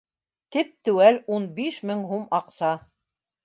[0.55, 2.77] —Теп-теәүл ун биш мең һум аҡса